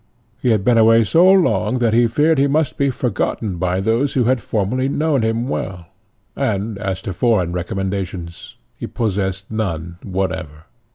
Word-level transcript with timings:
He 0.41 0.49
had 0.49 0.63
been 0.63 0.79
away 0.79 1.03
so 1.03 1.29
long 1.31 1.77
that 1.77 1.93
he 1.93 2.07
feared 2.07 2.39
he 2.39 2.47
must 2.47 2.75
be 2.75 2.89
forgotten 2.89 3.57
by 3.57 3.79
those 3.79 4.13
who 4.13 4.23
had 4.23 4.41
formerly 4.41 4.89
known 4.89 5.21
him 5.21 5.47
well; 5.47 5.89
and, 6.35 6.79
as 6.79 7.03
to 7.03 7.13
foreign 7.13 7.51
recommendations, 7.53 8.57
he 8.75 8.87
possessed 8.87 9.51
none 9.51 9.99
whatever. 10.01 10.63